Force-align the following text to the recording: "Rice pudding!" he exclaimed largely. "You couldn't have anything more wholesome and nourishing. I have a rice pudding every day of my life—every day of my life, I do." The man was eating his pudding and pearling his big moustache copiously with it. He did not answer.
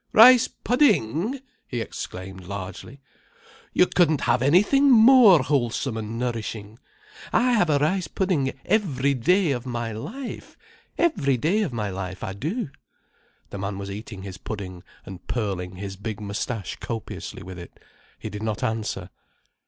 "Rice 0.13 0.47
pudding!" 0.47 1.41
he 1.67 1.79
exclaimed 1.79 2.45
largely. 2.45 3.01
"You 3.71 3.85
couldn't 3.85 4.21
have 4.21 4.41
anything 4.41 4.89
more 4.89 5.43
wholesome 5.43 5.95
and 5.95 6.17
nourishing. 6.17 6.79
I 7.31 7.51
have 7.53 7.69
a 7.69 7.77
rice 7.77 8.07
pudding 8.07 8.59
every 8.65 9.13
day 9.13 9.51
of 9.51 9.67
my 9.67 9.91
life—every 9.91 11.37
day 11.37 11.61
of 11.61 11.71
my 11.71 11.91
life, 11.91 12.23
I 12.23 12.33
do." 12.33 12.71
The 13.51 13.59
man 13.59 13.77
was 13.77 13.91
eating 13.91 14.23
his 14.23 14.39
pudding 14.39 14.81
and 15.05 15.27
pearling 15.27 15.75
his 15.75 15.97
big 15.97 16.19
moustache 16.19 16.77
copiously 16.77 17.43
with 17.43 17.59
it. 17.59 17.79
He 18.17 18.29
did 18.31 18.41
not 18.41 18.63
answer. 18.63 19.11